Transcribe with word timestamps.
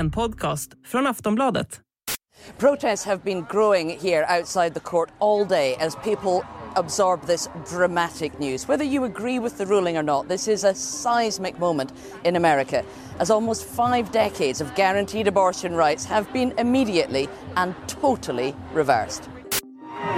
en 0.00 0.10
podcast 0.10 0.70
från 0.86 1.06
Aftonbladet. 1.06 1.80
Protests 2.58 3.06
have 3.06 3.22
been 3.24 3.46
growing 3.50 3.98
here 3.98 4.26
outside 4.38 4.74
the 4.74 4.80
court 4.80 5.10
all 5.18 5.44
day 5.48 5.76
as 5.80 5.96
people 5.96 6.46
absorb 6.76 7.26
this 7.26 7.48
dramatic 7.70 8.38
news. 8.38 8.68
Whether 8.68 8.84
you 8.84 9.04
agree 9.04 9.38
with 9.38 9.58
the 9.58 9.66
ruling 9.66 9.98
or 9.98 10.02
not, 10.02 10.28
this 10.28 10.48
is 10.48 10.64
a 10.64 10.74
seismic 10.74 11.58
moment 11.58 11.92
in 12.24 12.36
America 12.36 12.82
as 13.18 13.30
almost 13.30 13.64
five 13.64 14.10
decades 14.12 14.60
of 14.60 14.74
guaranteed 14.74 15.28
abortion 15.28 15.74
rights 15.74 16.06
have 16.06 16.32
been 16.32 16.52
immediately 16.58 17.28
and 17.56 17.74
totally 17.86 18.54
reversed. 18.74 19.28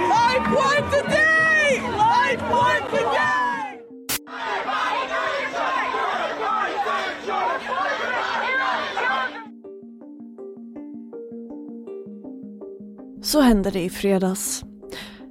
Life 0.09 0.47
won 0.55 0.91
today! 0.91 1.81
Life 1.97 2.41
won 2.51 2.81
today! 2.89 3.42
Så 13.23 13.41
hände 13.41 13.71
det 13.71 13.81
i 13.81 13.89
fredags. 13.89 14.63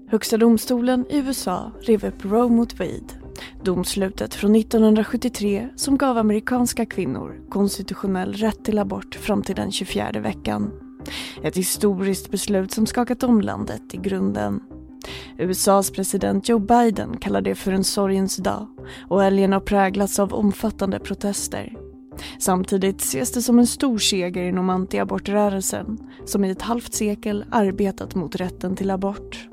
Högsta 0.09 0.37
domstolen 0.37 1.07
i 1.11 1.19
USA 1.19 1.73
rev 1.81 2.05
upp 2.05 2.25
Roe 2.25 2.49
mot 2.49 2.79
Wade. 2.79 3.07
Domslutet 3.65 4.35
från 4.35 4.57
1973 4.57 5.69
som 5.77 5.99
gav 5.99 6.19
amerikanska 6.19 6.87
kvinnor 6.87 7.41
konstitutionell 7.51 8.33
rätt 8.33 8.65
till 8.65 8.79
abort 8.79 9.15
fram 9.15 9.43
till 9.43 9.55
den 9.55 9.73
24 9.73 10.11
veckan. 10.13 10.71
Ett 11.43 11.57
historiskt 11.57 12.31
beslut 12.31 12.73
som 12.73 12.87
skakat 12.87 13.23
om 13.23 13.41
landet 13.41 13.95
i 13.95 13.97
grunden. 13.97 14.61
USAs 15.39 15.91
president 15.91 16.49
Joe 16.49 16.59
Biden 16.59 17.17
kallar 17.17 17.41
det 17.41 17.55
för 17.55 17.73
en 17.73 17.85
sorgens 17.85 18.37
dag 18.37 18.67
och 19.09 19.23
helgen 19.23 19.53
har 19.53 19.61
präglats 19.61 20.19
av 20.19 20.35
omfattande 20.35 20.99
protester. 20.99 21.82
Samtidigt 22.39 23.01
ses 23.01 23.33
det 23.33 23.43
som 23.43 23.59
en 23.59 23.67
stor 23.67 23.99
seger 23.99 24.43
inom 24.43 24.71
antiabortrörelsen 24.71 25.99
som 26.25 26.45
i 26.45 26.51
ett 26.51 26.63
halvt 26.63 26.95
sekel 26.95 27.45
arbetat 27.51 28.15
mot 28.15 28.37
rätten 28.37 28.77
till 28.77 28.91
abort. 28.91 29.49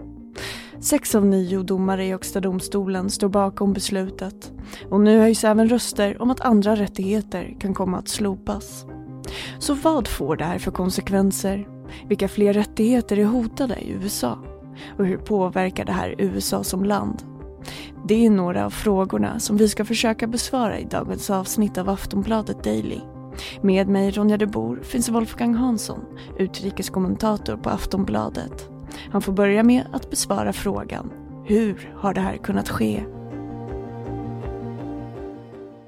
Sex 0.79 1.15
av 1.15 1.25
nio 1.25 1.63
domare 1.63 2.05
i 2.05 2.11
Högsta 2.11 2.39
domstolen 2.39 3.09
står 3.09 3.29
bakom 3.29 3.73
beslutet 3.73 4.51
och 4.89 5.01
nu 5.01 5.19
höjs 5.19 5.43
även 5.43 5.69
röster 5.69 6.21
om 6.21 6.31
att 6.31 6.41
andra 6.41 6.75
rättigheter 6.75 7.55
kan 7.59 7.73
komma 7.73 7.97
att 7.97 8.07
slopas. 8.07 8.85
Så 9.59 9.73
vad 9.73 10.07
får 10.07 10.35
det 10.35 10.45
här 10.45 10.59
för 10.59 10.71
konsekvenser? 10.71 11.67
Vilka 12.07 12.27
fler 12.27 12.53
rättigheter 12.53 13.19
är 13.19 13.25
hotade 13.25 13.75
i 13.75 13.91
USA? 13.91 14.39
Och 14.97 15.05
hur 15.05 15.17
påverkar 15.17 15.85
det 15.85 15.91
här 15.91 16.15
USA 16.17 16.63
som 16.63 16.83
land? 16.83 17.23
Det 18.07 18.25
är 18.25 18.29
några 18.29 18.65
av 18.65 18.69
frågorna 18.69 19.39
som 19.39 19.57
vi 19.57 19.69
ska 19.69 19.85
försöka 19.85 20.27
besvara 20.27 20.79
i 20.79 20.83
dagens 20.83 21.29
avsnitt 21.29 21.77
av 21.77 21.89
Aftonbladet 21.89 22.63
Daily. 22.63 22.99
Med 23.61 23.87
mig 23.87 24.11
Ronja 24.11 24.37
de 24.37 24.45
Bor 24.45 24.79
finns 24.83 25.09
Wolfgang 25.09 25.55
Hansson, 25.55 26.05
utrikeskommentator 26.37 27.57
på 27.57 27.69
Aftonbladet. 27.69 28.69
Han 29.11 29.21
får 29.21 29.33
börja 29.33 29.63
med 29.63 29.85
att 29.93 30.09
besvara 30.09 30.53
frågan 30.53 31.11
Hur 31.45 31.93
har 31.95 32.13
det 32.13 32.21
här 32.21 32.37
kunnat 32.37 32.69
ske? 32.69 33.03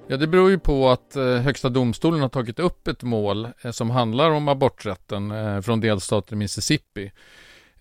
Ja, 0.07 0.17
det 0.17 0.27
beror 0.27 0.49
ju 0.49 0.59
på 0.59 0.89
att 0.89 1.15
eh, 1.15 1.23
Högsta 1.23 1.69
domstolen 1.69 2.21
har 2.21 2.29
tagit 2.29 2.59
upp 2.59 2.87
ett 2.87 3.03
mål 3.03 3.47
eh, 3.61 3.71
som 3.71 3.89
handlar 3.89 4.31
om 4.31 4.47
aborträtten 4.47 5.31
eh, 5.31 5.61
från 5.61 5.79
delstaten 5.79 6.37
Mississippi. 6.37 7.11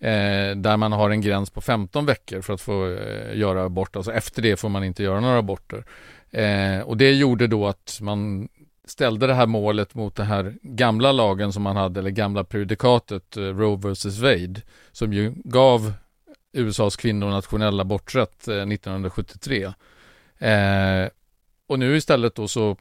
Eh, 0.01 0.57
där 0.57 0.77
man 0.77 0.93
har 0.93 1.11
en 1.11 1.21
gräns 1.21 1.51
på 1.51 1.61
15 1.61 2.07
veckor 2.07 2.41
för 2.41 2.55
att 2.55 2.61
få 2.61 2.93
eh, 2.93 3.39
göra 3.39 3.65
abort. 3.65 3.97
Alltså 3.97 4.13
efter 4.13 4.43
det 4.43 4.57
får 4.57 4.69
man 4.69 4.85
inte 4.85 5.03
göra 5.03 5.21
några 5.21 5.39
aborter. 5.39 5.85
Eh, 6.31 6.81
och 6.81 6.97
det 6.97 7.13
gjorde 7.13 7.47
då 7.47 7.67
att 7.67 7.99
man 8.01 8.49
ställde 8.85 9.27
det 9.27 9.35
här 9.35 9.47
målet 9.47 9.95
mot 9.95 10.17
den 10.17 10.27
här 10.27 10.55
gamla 10.63 11.13
lagen 11.13 11.53
som 11.53 11.63
man 11.63 11.77
hade, 11.77 12.01
eller 12.01 12.11
gamla 12.11 12.45
prejudikatet 12.45 13.37
eh, 13.37 13.43
Roe 13.43 13.77
vs 13.77 14.19
Wade, 14.19 14.61
som 14.93 15.13
ju 15.13 15.33
gav 15.37 15.93
USAs 16.53 16.97
kvinnor 16.97 17.31
nationell 17.31 17.81
aborträtt 17.81 18.49
eh, 18.49 18.55
1973. 18.55 19.73
Eh, 20.39 21.09
och 21.67 21.79
nu 21.79 21.97
istället 21.97 22.35
då 22.35 22.49
så 22.49 22.77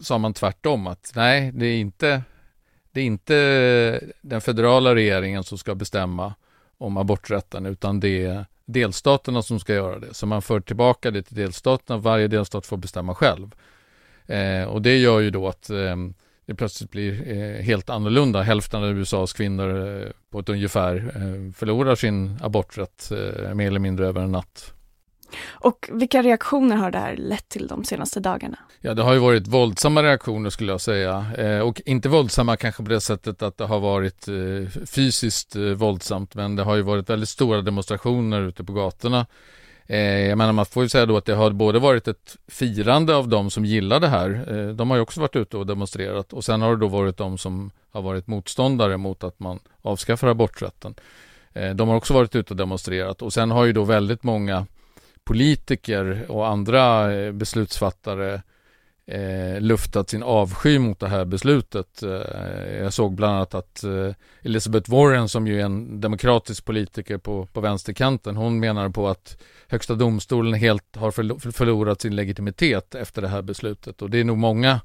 sa 0.00 0.18
man 0.18 0.34
tvärtom 0.34 0.86
att 0.86 1.12
nej, 1.14 1.52
det 1.54 1.66
är 1.66 1.76
inte 1.76 2.22
det 2.90 3.00
är 3.00 3.04
inte 3.04 4.00
den 4.20 4.40
federala 4.40 4.94
regeringen 4.94 5.44
som 5.44 5.58
ska 5.58 5.74
bestämma 5.74 6.34
om 6.82 6.96
aborträtten 6.96 7.66
utan 7.66 8.00
det 8.00 8.24
är 8.24 8.46
delstaterna 8.66 9.42
som 9.42 9.60
ska 9.60 9.74
göra 9.74 9.98
det. 9.98 10.14
Så 10.14 10.26
man 10.26 10.42
för 10.42 10.60
tillbaka 10.60 11.10
det 11.10 11.22
till 11.22 11.36
delstaterna, 11.36 11.98
varje 11.98 12.28
delstat 12.28 12.66
får 12.66 12.76
bestämma 12.76 13.14
själv. 13.14 13.54
Eh, 14.26 14.64
och 14.64 14.82
det 14.82 14.96
gör 14.96 15.20
ju 15.20 15.30
då 15.30 15.48
att 15.48 15.70
eh, 15.70 15.96
det 16.46 16.54
plötsligt 16.54 16.90
blir 16.90 17.32
eh, 17.32 17.62
helt 17.62 17.90
annorlunda. 17.90 18.42
Hälften 18.42 18.82
av 18.82 18.90
USAs 18.90 19.32
kvinnor 19.32 20.00
eh, 20.00 20.10
på 20.30 20.38
ett 20.38 20.48
ungefär 20.48 20.96
eh, 20.96 21.52
förlorar 21.52 21.94
sin 21.94 22.38
aborträtt 22.42 23.12
eh, 23.12 23.54
mer 23.54 23.66
eller 23.66 23.80
mindre 23.80 24.06
över 24.06 24.20
en 24.20 24.32
natt. 24.32 24.74
Och 25.50 25.90
vilka 25.92 26.22
reaktioner 26.22 26.76
har 26.76 26.90
det 26.90 26.98
här 26.98 27.16
lett 27.16 27.48
till 27.48 27.66
de 27.66 27.84
senaste 27.84 28.20
dagarna? 28.20 28.58
Ja, 28.80 28.94
det 28.94 29.02
har 29.02 29.12
ju 29.12 29.18
varit 29.18 29.46
våldsamma 29.46 30.02
reaktioner 30.02 30.50
skulle 30.50 30.72
jag 30.72 30.80
säga. 30.80 31.26
Eh, 31.38 31.58
och 31.58 31.82
inte 31.86 32.08
våldsamma 32.08 32.56
kanske 32.56 32.82
på 32.82 32.88
det 32.88 33.00
sättet 33.00 33.42
att 33.42 33.58
det 33.58 33.64
har 33.64 33.80
varit 33.80 34.28
eh, 34.28 34.84
fysiskt 34.86 35.56
eh, 35.56 35.62
våldsamt, 35.62 36.34
men 36.34 36.56
det 36.56 36.62
har 36.62 36.76
ju 36.76 36.82
varit 36.82 37.10
väldigt 37.10 37.28
stora 37.28 37.62
demonstrationer 37.62 38.40
ute 38.40 38.64
på 38.64 38.72
gatorna. 38.72 39.26
Eh, 39.86 40.28
jag 40.28 40.38
menar, 40.38 40.52
man 40.52 40.66
får 40.66 40.82
ju 40.82 40.88
säga 40.88 41.06
då 41.06 41.16
att 41.16 41.24
det 41.24 41.34
har 41.34 41.50
både 41.50 41.78
varit 41.78 42.08
ett 42.08 42.36
firande 42.48 43.16
av 43.16 43.28
de 43.28 43.50
som 43.50 43.64
gillar 43.64 44.00
det 44.00 44.08
här. 44.08 44.44
Eh, 44.48 44.74
de 44.74 44.90
har 44.90 44.96
ju 44.96 45.02
också 45.02 45.20
varit 45.20 45.36
ute 45.36 45.56
och 45.56 45.66
demonstrerat 45.66 46.32
och 46.32 46.44
sen 46.44 46.62
har 46.62 46.70
det 46.70 46.80
då 46.80 46.88
varit 46.88 47.16
de 47.16 47.38
som 47.38 47.70
har 47.90 48.02
varit 48.02 48.26
motståndare 48.26 48.96
mot 48.96 49.24
att 49.24 49.40
man 49.40 49.58
avskaffar 49.82 50.28
aborträtten. 50.28 50.94
Eh, 51.52 51.70
de 51.70 51.88
har 51.88 51.96
också 51.96 52.14
varit 52.14 52.36
ute 52.36 52.52
och 52.52 52.56
demonstrerat 52.56 53.22
och 53.22 53.32
sen 53.32 53.50
har 53.50 53.64
ju 53.64 53.72
då 53.72 53.84
väldigt 53.84 54.22
många 54.22 54.66
politiker 55.24 56.24
och 56.28 56.48
andra 56.48 57.14
eh, 57.14 57.32
beslutsfattare 57.32 58.42
eh, 59.06 59.60
luftat 59.60 60.10
sin 60.10 60.22
avsky 60.22 60.78
mot 60.78 61.00
det 61.00 61.08
här 61.08 61.24
beslutet. 61.24 62.02
Eh, 62.02 62.76
jag 62.82 62.92
såg 62.92 63.14
bland 63.14 63.36
annat 63.36 63.54
att 63.54 63.84
eh, 63.84 64.14
Elizabeth 64.42 64.90
Warren 64.90 65.28
som 65.28 65.46
ju 65.46 65.60
är 65.60 65.64
en 65.64 66.00
demokratisk 66.00 66.64
politiker 66.64 67.18
på, 67.18 67.46
på 67.46 67.60
vänsterkanten, 67.60 68.36
hon 68.36 68.60
menar 68.60 68.88
på 68.88 69.08
att 69.08 69.42
Högsta 69.68 69.94
domstolen 69.94 70.54
helt 70.54 70.96
har 70.96 71.10
förlorat 71.52 72.00
sin 72.00 72.16
legitimitet 72.16 72.94
efter 72.94 73.22
det 73.22 73.28
här 73.28 73.42
beslutet 73.42 74.02
och 74.02 74.10
det 74.10 74.20
är 74.20 74.24
nog 74.24 74.38
många 74.38 74.80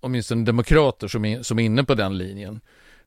åtminstone 0.00 0.44
demokrater 0.44 1.08
som 1.08 1.24
är, 1.24 1.42
som 1.42 1.58
är 1.58 1.64
inne 1.64 1.84
på 1.84 1.94
den 1.94 2.18
linjen. 2.18 2.60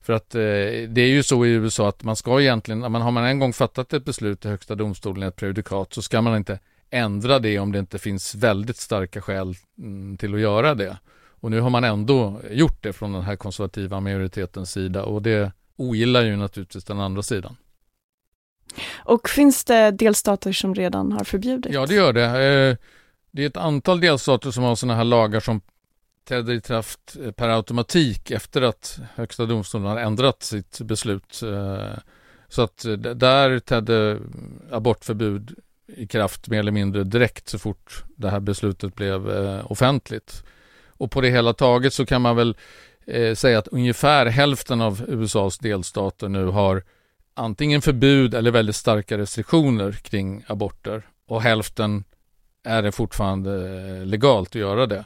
För 0.07 0.13
att 0.13 0.35
eh, 0.35 0.41
det 0.89 1.01
är 1.01 1.07
ju 1.07 1.23
så 1.23 1.45
i 1.45 1.49
USA 1.49 1.89
att 1.89 2.03
man 2.03 2.15
ska 2.15 2.41
egentligen, 2.41 2.79
man 2.79 3.01
har 3.01 3.11
man 3.11 3.25
en 3.25 3.39
gång 3.39 3.53
fattat 3.53 3.93
ett 3.93 4.05
beslut 4.05 4.45
i 4.45 4.49
Högsta 4.49 4.75
domstolen, 4.75 5.23
ett 5.27 5.35
prejudikat, 5.35 5.93
så 5.93 6.01
ska 6.01 6.21
man 6.21 6.37
inte 6.37 6.59
ändra 6.89 7.39
det 7.39 7.59
om 7.59 7.71
det 7.71 7.79
inte 7.79 7.99
finns 7.99 8.35
väldigt 8.35 8.77
starka 8.77 9.21
skäl 9.21 9.55
mm, 9.77 10.17
till 10.17 10.33
att 10.33 10.39
göra 10.39 10.75
det. 10.75 10.97
Och 11.41 11.51
nu 11.51 11.59
har 11.59 11.69
man 11.69 11.83
ändå 11.83 12.41
gjort 12.51 12.83
det 12.83 12.93
från 12.93 13.13
den 13.13 13.21
här 13.21 13.35
konservativa 13.35 13.99
majoritetens 13.99 14.71
sida 14.71 15.03
och 15.03 15.21
det 15.21 15.51
ogillar 15.75 16.21
ju 16.21 16.35
naturligtvis 16.35 16.83
den 16.83 16.99
andra 16.99 17.21
sidan. 17.21 17.55
Och 18.95 19.29
finns 19.29 19.63
det 19.63 19.91
delstater 19.91 20.51
som 20.51 20.75
redan 20.75 21.11
har 21.11 21.23
förbjudit? 21.23 21.73
Ja, 21.73 21.85
det 21.85 21.95
gör 21.95 22.13
det. 22.13 22.25
Eh, 22.25 22.77
det 23.31 23.43
är 23.43 23.47
ett 23.47 23.57
antal 23.57 23.99
delstater 23.99 24.51
som 24.51 24.63
har 24.63 24.75
sådana 24.75 24.95
här 24.95 25.03
lagar 25.03 25.39
som 25.39 25.61
träder 26.27 26.53
i 26.53 26.61
kraft 26.61 27.17
eh, 27.23 27.31
per 27.31 27.49
automatik 27.49 28.31
efter 28.31 28.61
att 28.61 28.99
Högsta 29.15 29.45
domstolen 29.45 29.87
har 29.87 29.97
ändrat 29.97 30.43
sitt 30.43 30.81
beslut. 30.81 31.41
Eh, 31.43 31.99
så 32.47 32.61
att 32.61 32.85
eh, 32.85 32.93
där 32.93 33.59
trädde 33.59 34.19
abortförbud 34.71 35.59
i 35.87 36.07
kraft 36.07 36.47
mer 36.47 36.59
eller 36.59 36.71
mindre 36.71 37.03
direkt 37.03 37.49
så 37.49 37.59
fort 37.59 38.03
det 38.15 38.29
här 38.29 38.39
beslutet 38.39 38.95
blev 38.95 39.29
offentligt. 39.65 40.43
Och 40.87 41.11
på 41.11 41.21
det 41.21 41.29
hela 41.29 41.53
taget 41.53 41.93
så 41.93 42.05
kan 42.05 42.21
man 42.21 42.35
väl 42.35 42.57
säga 43.35 43.59
att 43.59 43.67
ungefär 43.67 44.25
hälften 44.25 44.81
av 44.81 45.05
USAs 45.07 45.57
delstater 45.57 46.29
nu 46.29 46.45
har 46.45 46.83
antingen 47.33 47.81
förbud 47.81 48.33
eller 48.33 48.51
väldigt 48.51 48.75
starka 48.75 49.17
restriktioner 49.17 49.91
kring 49.91 50.43
aborter 50.47 51.07
och 51.27 51.41
hälften 51.41 52.03
är 52.63 52.81
det 52.81 52.91
fortfarande 52.91 53.79
legalt 54.05 54.49
att 54.49 54.55
göra 54.55 54.85
det. 54.85 55.05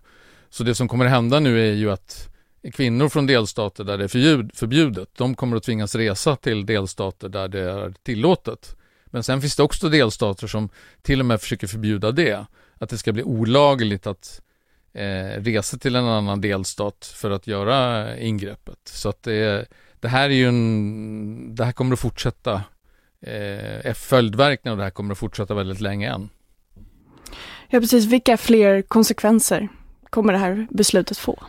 Så 0.52 0.64
det 0.64 0.76
som 0.76 0.88
kommer 0.88 1.06
att 1.06 1.12
hända 1.12 1.40
nu 1.40 1.70
är 1.70 1.74
ju 1.74 1.92
att 1.92 2.30
kvinnor 2.74 3.10
från 3.10 3.28
delstater 3.28 3.84
där 3.84 3.98
det 3.98 4.04
är 4.04 4.56
förbjudet, 4.56 5.10
de 5.18 5.36
kommer 5.36 5.58
att 5.58 5.64
tvingas 5.64 5.96
resa 5.96 6.36
till 6.36 6.66
delstater 6.66 7.30
där 7.30 7.48
det 7.48 7.60
är 7.60 7.94
tillåtet. 8.04 8.76
Men 9.06 9.24
sen 9.24 9.42
finns 9.42 9.56
det 9.56 9.64
också 9.64 9.90
delstater 9.90 10.48
som 10.48 10.70
till 11.02 11.20
och 11.20 11.26
med 11.26 11.42
försöker 11.42 11.68
förbjuda 11.68 12.12
det. 12.12 12.46
Att 12.78 12.90
det 12.90 12.98
ska 12.98 13.12
bli 13.12 13.24
olagligt 13.24 14.08
att 14.08 14.42
eh, 14.94 15.42
resa 15.42 15.78
till 15.78 15.96
en 15.96 16.06
annan 16.06 16.42
delstat 16.42 17.14
för 17.16 17.32
att 17.32 17.48
göra 17.48 18.18
ingreppet. 18.18 18.80
Så 18.84 19.10
att 19.10 19.24
det, 19.24 19.66
det 20.00 20.08
här 20.08 20.30
är 20.30 20.34
ju 20.34 20.48
en, 20.48 21.56
det 21.56 21.66
här 21.66 21.72
kommer 21.72 21.94
att 21.94 22.00
fortsätta 22.00 22.64
eh, 23.22 23.94
följdverkningar 23.94 24.72
och 24.72 24.78
det 24.78 24.84
här 24.84 24.92
kommer 24.92 25.12
att 25.12 25.18
fortsätta 25.18 25.54
väldigt 25.54 25.82
länge 25.82 26.10
än. 26.10 26.30
Ja 27.70 27.80
precis, 27.80 28.06
vilka 28.06 28.38
fler 28.38 28.82
konsekvenser 28.82 29.70
kommer 30.12 30.34
det 30.34 30.40
här 30.40 30.68
beslutet 30.72 31.18
få? 31.18 31.44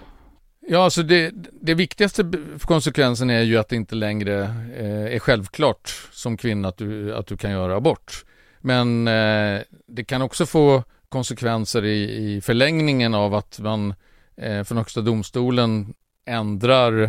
Ja, 0.69 0.85
alltså 0.85 1.03
det, 1.03 1.31
det 1.61 1.75
viktigaste 1.75 2.33
konsekvensen 2.61 3.31
är 3.31 3.43
ju 3.43 3.59
att 3.59 3.69
det 3.69 3.77
inte 3.77 3.95
längre 3.95 4.43
eh, 4.77 5.15
är 5.15 5.19
självklart 5.19 6.09
som 6.13 6.37
kvinna 6.37 6.69
att 6.69 6.77
du, 6.77 7.15
att 7.15 7.27
du 7.27 7.37
kan 7.37 7.51
göra 7.51 7.77
abort. 7.77 8.25
Men 8.61 9.09
eh, 9.09 9.61
det 9.87 10.05
kan 10.05 10.23
också 10.23 10.47
få 10.47 10.83
konsekvenser 11.09 11.85
i, 11.85 12.35
i 12.35 12.41
förlängningen 12.41 13.15
av 13.15 13.35
att 13.35 13.59
man 13.59 13.95
eh, 14.37 14.65
från 14.65 14.79
Högsta 14.79 15.01
domstolen 15.01 15.95
ändrar 16.27 17.03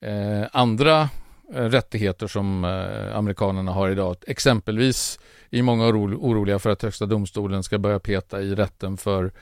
eh, 0.00 0.46
andra 0.52 1.08
eh, 1.54 1.64
rättigheter 1.64 2.26
som 2.26 2.64
eh, 2.64 3.16
amerikanerna 3.16 3.72
har 3.72 3.90
idag. 3.90 4.16
Exempelvis 4.26 5.18
är 5.50 5.62
många 5.62 5.86
oro, 5.86 6.16
oroliga 6.16 6.58
för 6.58 6.70
att 6.70 6.82
Högsta 6.82 7.06
domstolen 7.06 7.62
ska 7.62 7.78
börja 7.78 7.98
peta 7.98 8.40
i 8.40 8.54
rätten 8.54 8.96
för 8.96 9.32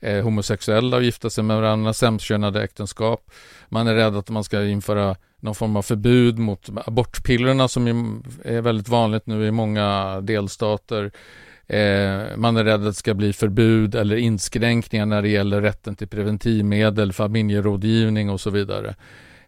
eh, 0.00 0.24
homosexuella 0.24 0.96
att 0.96 1.04
gifta 1.04 1.30
sig 1.30 1.44
med 1.44 1.56
varandra, 1.56 1.92
samkönade 1.92 2.62
äktenskap. 2.62 3.30
Man 3.68 3.86
är 3.86 3.94
rädd 3.94 4.16
att 4.16 4.30
man 4.30 4.44
ska 4.44 4.64
införa 4.64 5.16
någon 5.40 5.54
form 5.54 5.76
av 5.76 5.82
förbud 5.82 6.38
mot 6.38 6.68
abortpillerna 6.86 7.68
som 7.68 7.86
är 8.44 8.60
väldigt 8.60 8.88
vanligt 8.88 9.26
nu 9.26 9.46
i 9.46 9.50
många 9.50 10.20
delstater. 10.20 11.10
Eh, 11.66 12.36
man 12.36 12.56
är 12.56 12.64
rädd 12.64 12.74
att 12.74 12.84
det 12.84 12.94
ska 12.94 13.14
bli 13.14 13.32
förbud 13.32 13.94
eller 13.94 14.16
inskränkningar 14.16 15.06
när 15.06 15.22
det 15.22 15.28
gäller 15.28 15.60
rätten 15.62 15.96
till 15.96 16.08
preventivmedel, 16.08 17.12
familjerådgivning 17.12 18.30
och 18.30 18.40
så 18.40 18.50
vidare. 18.50 18.94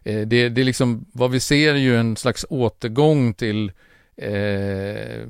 Eh, 0.03 0.27
det, 0.27 0.49
det 0.49 0.61
är 0.61 0.65
liksom, 0.65 1.05
vad 1.13 1.31
vi 1.31 1.39
ser 1.39 1.73
är 1.73 1.79
ju 1.79 1.97
en 1.97 2.15
slags 2.15 2.45
återgång 2.49 3.33
till 3.33 3.71
eh, 4.21 5.21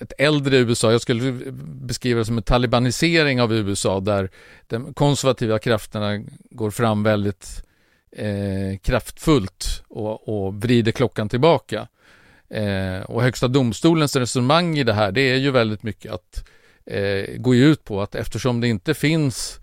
ett 0.00 0.12
äldre 0.18 0.56
USA. 0.56 0.92
Jag 0.92 1.00
skulle 1.00 1.32
beskriva 1.62 2.18
det 2.18 2.24
som 2.24 2.36
en 2.36 2.42
talibanisering 2.42 3.40
av 3.40 3.52
USA 3.52 4.00
där 4.00 4.30
de 4.66 4.94
konservativa 4.94 5.58
krafterna 5.58 6.24
går 6.50 6.70
fram 6.70 7.02
väldigt 7.02 7.64
eh, 8.12 8.78
kraftfullt 8.82 9.82
och, 9.88 10.28
och 10.28 10.54
vrider 10.54 10.92
klockan 10.92 11.28
tillbaka. 11.28 11.88
Eh, 12.48 13.00
och 13.00 13.22
Högsta 13.22 13.48
domstolens 13.48 14.16
resonemang 14.16 14.78
i 14.78 14.84
det 14.84 14.92
här 14.92 15.12
det 15.12 15.20
är 15.20 15.36
ju 15.36 15.50
väldigt 15.50 15.82
mycket 15.82 16.12
att 16.12 16.48
eh, 16.86 17.36
gå 17.36 17.54
ut 17.54 17.84
på 17.84 18.02
att 18.02 18.14
eftersom 18.14 18.60
det 18.60 18.68
inte 18.68 18.94
finns 18.94 19.60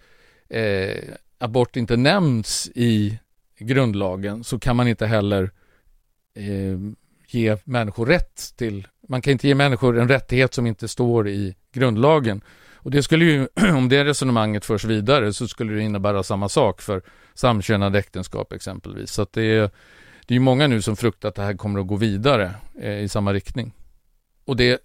eh, 0.50 0.98
abort 1.38 1.76
inte 1.76 1.98
nämns 1.98 2.70
i 2.76 3.20
grundlagen 3.60 4.44
så 4.44 4.60
kan 4.60 4.76
man 4.76 4.88
inte 4.88 5.06
heller 5.06 5.52
eh, 6.34 6.80
ge 7.28 7.58
människor 7.64 8.06
rätt 8.06 8.54
till, 8.58 8.88
man 9.08 9.22
kan 9.22 9.32
inte 9.32 9.48
ge 9.48 9.56
människor 9.56 10.00
en 10.00 10.08
rättighet 10.08 10.54
som 10.54 10.68
inte 10.68 10.88
står 10.88 11.28
i 11.28 11.56
grundlagen. 11.74 12.42
Och 12.76 12.92
det 12.92 13.04
skulle 13.04 13.26
ju, 13.26 13.48
om 13.76 13.90
det 13.90 14.06
resonemanget 14.06 14.66
förs 14.66 14.86
vidare 14.86 15.34
så 15.34 15.48
skulle 15.48 15.74
det 15.74 15.82
innebära 15.82 16.24
samma 16.24 16.50
sak 16.50 16.82
för 16.82 17.02
samkönade 17.34 18.00
äktenskap 18.00 18.54
exempelvis. 18.54 19.12
Så 19.12 19.22
att 19.22 19.34
det 19.34 19.44
är, 19.44 19.70
det 20.26 20.36
är 20.36 20.40
många 20.40 20.68
nu 20.68 20.82
som 20.82 20.96
fruktar 20.96 21.30
att 21.30 21.36
det 21.36 21.42
här 21.42 21.54
kommer 21.54 21.80
att 21.80 21.88
gå 21.88 21.96
vidare 21.96 22.52
eh, 22.82 23.00
i 23.00 23.10
samma 23.10 23.34
riktning. 23.34 23.74
Och 24.46 24.56
det 24.56 24.80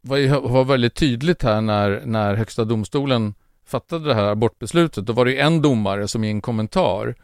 var, 0.00 0.48
var 0.48 0.64
väldigt 0.64 0.94
tydligt 0.94 1.42
här 1.42 1.60
när, 1.60 2.02
när 2.04 2.34
Högsta 2.34 2.64
domstolen 2.64 3.34
fattade 3.66 4.08
det 4.08 4.14
här 4.14 4.24
abortbeslutet. 4.24 5.06
Då 5.06 5.12
var 5.12 5.24
det 5.24 5.40
en 5.40 5.62
domare 5.62 6.08
som 6.08 6.24
i 6.24 6.30
en 6.30 6.40
kommentar 6.40 7.14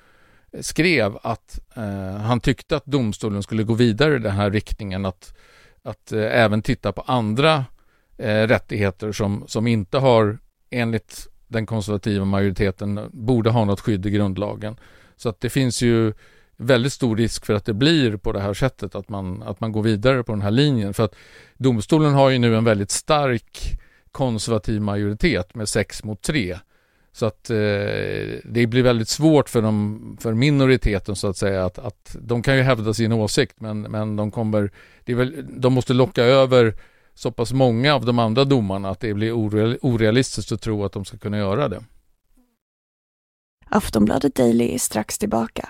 skrev 0.60 1.18
att 1.22 1.60
eh, 1.74 2.16
han 2.16 2.40
tyckte 2.40 2.76
att 2.76 2.86
domstolen 2.86 3.42
skulle 3.42 3.62
gå 3.62 3.74
vidare 3.74 4.16
i 4.16 4.18
den 4.18 4.32
här 4.32 4.50
riktningen 4.50 5.06
att, 5.06 5.34
att 5.82 6.12
eh, 6.12 6.20
även 6.20 6.62
titta 6.62 6.92
på 6.92 7.00
andra 7.00 7.64
eh, 8.18 8.46
rättigheter 8.46 9.12
som, 9.12 9.44
som 9.46 9.66
inte 9.66 9.98
har 9.98 10.38
enligt 10.70 11.28
den 11.46 11.66
konservativa 11.66 12.24
majoriteten 12.24 13.00
borde 13.12 13.50
ha 13.50 13.64
något 13.64 13.80
skydd 13.80 14.06
i 14.06 14.10
grundlagen. 14.10 14.76
Så 15.16 15.28
att 15.28 15.40
det 15.40 15.50
finns 15.50 15.82
ju 15.82 16.12
väldigt 16.56 16.92
stor 16.92 17.16
risk 17.16 17.46
för 17.46 17.54
att 17.54 17.64
det 17.64 17.74
blir 17.74 18.16
på 18.16 18.32
det 18.32 18.40
här 18.40 18.54
sättet, 18.54 18.94
att 18.94 19.08
man, 19.08 19.42
att 19.42 19.60
man 19.60 19.72
går 19.72 19.82
vidare 19.82 20.22
på 20.22 20.32
den 20.32 20.42
här 20.42 20.50
linjen. 20.50 20.94
För 20.94 21.04
att 21.04 21.14
domstolen 21.56 22.14
har 22.14 22.30
ju 22.30 22.38
nu 22.38 22.56
en 22.56 22.64
väldigt 22.64 22.90
stark 22.90 23.80
konservativ 24.12 24.80
majoritet 24.80 25.54
med 25.54 25.68
6 25.68 26.04
mot 26.04 26.22
3. 26.22 26.58
Så 27.16 27.26
att 27.26 27.50
eh, 27.50 27.56
det 28.44 28.66
blir 28.66 28.82
väldigt 28.82 29.08
svårt 29.08 29.48
för, 29.48 29.62
dem, 29.62 30.16
för 30.20 30.34
minoriteten 30.34 31.16
så 31.16 31.28
att 31.28 31.36
säga 31.36 31.64
att, 31.64 31.78
att 31.78 32.16
de 32.20 32.42
kan 32.42 32.56
ju 32.56 32.62
hävda 32.62 32.94
sin 32.94 33.12
åsikt 33.12 33.60
men, 33.60 33.80
men 33.80 34.16
de 34.16 34.30
kommer, 34.30 34.70
det 35.04 35.12
är 35.12 35.16
väl, 35.16 35.60
de 35.60 35.72
måste 35.72 35.94
locka 35.94 36.24
över 36.24 36.74
så 37.14 37.30
pass 37.30 37.52
många 37.52 37.94
av 37.94 38.04
de 38.04 38.18
andra 38.18 38.44
domarna 38.44 38.90
att 38.90 39.00
det 39.00 39.14
blir 39.14 39.32
orealistiskt 39.80 40.52
att 40.52 40.60
tro 40.60 40.84
att 40.84 40.92
de 40.92 41.04
ska 41.04 41.18
kunna 41.18 41.38
göra 41.38 41.68
det. 41.68 41.84
Aftonbladet 43.70 44.34
Daily 44.34 44.74
är 44.74 44.78
strax 44.78 45.18
tillbaka. 45.18 45.68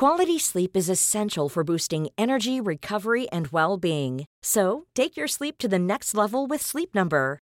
Quality 0.00 0.38
sleep 0.38 0.76
is 0.76 0.90
essential 0.90 1.48
for 1.50 1.64
boosting 1.64 2.08
energy, 2.18 2.60
recovery 2.60 3.28
and 3.32 3.46
well-being. 3.46 4.24
So, 4.44 4.84
take 4.94 5.20
your 5.20 5.28
sleep 5.28 5.58
to 5.58 5.68
the 5.68 5.78
next 5.78 6.14
level 6.14 6.48
with 6.50 6.62
Sleep 6.62 6.94
Number. 6.94 7.43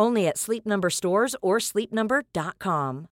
Only 0.00 0.28
at 0.28 0.38
Sleep 0.38 0.64
Number 0.64 0.90
stores 0.90 1.36
or 1.42 1.58
sleepnumber.com. 1.58 3.06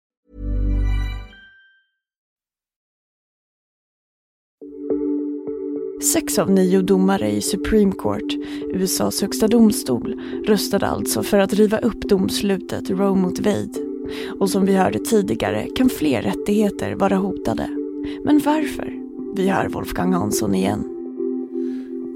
Sex 6.12 6.38
av 6.38 6.50
nio 6.50 6.82
domare 6.82 7.30
i 7.30 7.40
Supreme 7.40 7.92
Court, 7.92 8.34
USAs 8.74 9.20
högsta 9.20 9.48
domstol, 9.48 10.20
röstade 10.46 10.86
alltså 10.86 11.22
för 11.22 11.38
att 11.38 11.52
riva 11.52 11.78
upp 11.78 12.08
domslutet 12.08 12.90
Roe 12.90 13.14
mot 13.14 13.38
Wade. 13.38 13.74
Och 14.40 14.50
som 14.50 14.64
vi 14.66 14.74
hörde 14.76 14.98
tidigare 14.98 15.66
kan 15.76 15.88
fler 15.88 16.22
rättigheter 16.22 16.94
vara 16.94 17.16
hotade. 17.16 17.68
Men 18.24 18.38
varför? 18.38 18.92
Vi 19.36 19.48
hör 19.48 19.68
Wolfgang 19.68 20.12
Hansson 20.12 20.54
igen. 20.54 20.97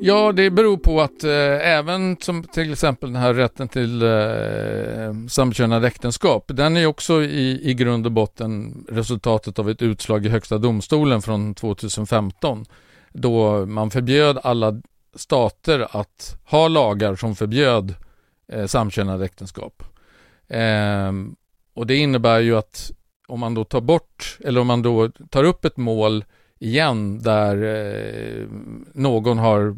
Ja, 0.04 0.32
det 0.32 0.50
beror 0.50 0.76
på 0.76 1.00
att 1.00 1.24
eh, 1.24 1.68
även 1.68 2.16
som 2.20 2.42
till 2.44 2.72
exempel 2.72 3.12
den 3.12 3.22
här 3.22 3.34
rätten 3.34 3.68
till 3.68 4.02
eh, 4.02 5.28
samkönade 5.28 5.86
äktenskap, 5.86 6.44
den 6.48 6.76
är 6.76 6.86
också 6.86 7.22
i, 7.22 7.70
i 7.70 7.74
grund 7.74 8.06
och 8.06 8.12
botten 8.12 8.84
resultatet 8.88 9.58
av 9.58 9.70
ett 9.70 9.82
utslag 9.82 10.26
i 10.26 10.28
Högsta 10.28 10.58
domstolen 10.58 11.22
från 11.22 11.54
2015 11.54 12.64
då 13.12 13.66
man 13.66 13.90
förbjöd 13.90 14.38
alla 14.42 14.82
stater 15.14 15.86
att 15.90 16.36
ha 16.44 16.68
lagar 16.68 17.16
som 17.16 17.34
förbjöd 17.34 17.94
eh, 18.48 18.66
samkönade 18.66 19.24
äktenskap. 19.24 19.82
Eh, 20.48 21.12
och 21.74 21.86
det 21.86 21.96
innebär 21.96 22.40
ju 22.40 22.56
att 22.56 22.90
om 23.28 23.40
man 23.40 23.54
då 23.54 23.64
tar 23.64 23.80
bort, 23.80 24.38
eller 24.44 24.60
om 24.60 24.66
man 24.66 24.82
då 24.82 25.08
tar 25.08 25.44
upp 25.44 25.64
ett 25.64 25.76
mål 25.76 26.24
igen 26.58 27.18
där 27.18 27.56
eh, 27.64 28.46
någon 28.94 29.38
har 29.38 29.76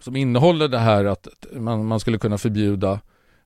som 0.00 0.16
innehåller 0.16 0.68
det 0.68 0.78
här 0.78 1.04
att 1.04 1.28
man, 1.52 1.86
man 1.86 2.00
skulle 2.00 2.18
kunna 2.18 2.38
förbjuda 2.38 3.00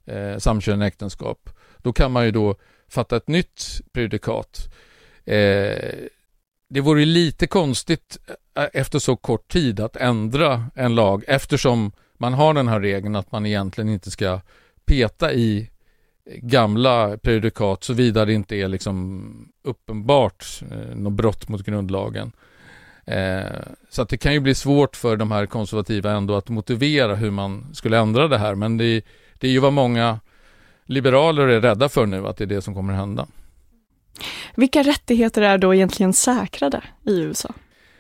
eh, 0.05 0.39
samkönade 0.39 0.87
äktenskap. 0.87 1.51
Då 1.79 1.93
kan 1.93 2.13
man 2.13 2.25
ju 2.25 2.31
då 2.31 2.57
fatta 2.89 3.17
ett 3.17 3.29
nytt 3.29 3.81
prejudikat. 3.93 4.75
Eh, 5.25 5.95
det 6.69 6.81
vore 6.81 7.05
lite 7.05 7.47
konstigt 7.47 8.19
eh, 8.27 8.65
eh, 8.65 8.71
efter 8.73 8.99
så 8.99 9.17
kort 9.17 9.49
tid 9.49 9.81
att 9.81 9.97
ändra 9.97 10.67
en 10.75 10.95
lag 10.95 11.25
eftersom 11.27 11.93
man 12.19 12.35
har 12.35 12.55
den 12.55 12.69
här 12.69 12.81
regeln 12.81 13.17
att 13.17 13.33
man 13.33 13.47
egentligen 13.47 13.89
inte 13.89 14.11
ska 14.11 14.41
peta 14.85 15.33
i 15.33 15.71
gamla 16.27 17.19
prejudikat 17.19 17.85
såvida 17.85 18.25
det 18.25 18.33
inte 18.33 18.57
är 18.57 18.69
liksom 18.69 19.49
uppenbart 19.65 20.63
eh, 20.71 20.97
något 20.97 21.13
brott 21.13 21.49
mot 21.49 21.65
grundlagen. 21.65 22.33
Eh, 23.07 23.43
så 23.91 24.03
att 24.03 24.09
det 24.09 24.17
kan 24.17 24.33
ju 24.33 24.41
bli 24.41 24.55
svårt 24.55 24.97
för 24.97 25.17
de 25.17 25.33
här 25.33 25.47
konservativa 25.47 26.11
ändå 26.11 26.37
att 26.37 26.49
motivera 26.49 27.15
hur 27.15 27.31
man 27.31 27.75
skulle 27.75 27.99
ändra 27.99 28.29
det 28.29 28.39
här. 28.39 28.55
Men 28.55 28.77
det, 28.77 29.05
det 29.39 29.47
är 29.47 29.51
ju 29.51 29.59
vad 29.59 29.73
många 29.73 30.21
liberaler 30.87 31.49
är 31.49 31.61
rädda 31.61 31.89
för 31.89 32.07
nu, 32.07 32.27
att 32.27 32.37
det 32.37 32.45
är 32.45 32.49
det 32.49 32.63
som 32.63 32.75
kommer 32.75 32.93
att 32.93 32.99
hända. 32.99 33.27
Vilka 34.57 34.83
rättigheter 34.83 35.43
är 35.43 35.59
då 35.59 35.75
egentligen 35.75 36.13
säkrade 36.13 36.83
i 37.07 37.21
USA? 37.21 37.55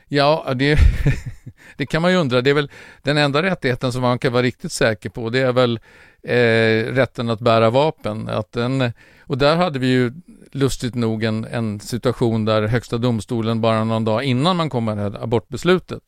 Ja, 0.08 0.52
det, 0.56 0.78
det 1.76 1.86
kan 1.86 2.02
man 2.02 2.12
ju 2.12 2.16
undra. 2.16 2.40
Det 2.40 2.50
är 2.50 2.54
väl 2.54 2.70
den 3.02 3.16
enda 3.16 3.42
rättigheten 3.42 3.92
som 3.92 4.02
man 4.02 4.18
kan 4.18 4.32
vara 4.32 4.42
riktigt 4.42 4.72
säker 4.72 5.10
på. 5.10 5.30
Det 5.30 5.40
är 5.40 5.52
väl 5.52 5.80
eh, 6.22 6.92
rätten 6.94 7.30
att 7.30 7.40
bära 7.40 7.70
vapen. 7.70 8.28
Att 8.28 8.52
den, 8.52 8.92
och 9.20 9.38
där 9.38 9.56
hade 9.56 9.78
vi 9.78 9.86
ju 9.86 10.12
lustigt 10.54 10.94
nog 10.94 11.24
en, 11.24 11.44
en 11.44 11.80
situation 11.80 12.44
där 12.44 12.62
Högsta 12.62 12.98
domstolen 12.98 13.60
bara 13.60 13.84
någon 13.84 14.04
dag 14.04 14.24
innan 14.24 14.56
man 14.56 14.70
kom 14.70 14.84
med 14.84 14.96
det 14.96 15.02
här 15.02 15.22
abortbeslutet 15.22 16.02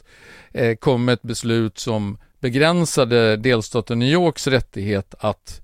eh, 0.52 0.76
kom 0.76 1.04
med 1.04 1.12
ett 1.12 1.22
beslut 1.22 1.78
som 1.78 2.18
begränsade 2.40 3.36
delstaten 3.36 3.98
New 3.98 4.08
Yorks 4.08 4.46
rättighet 4.46 5.14
att 5.18 5.60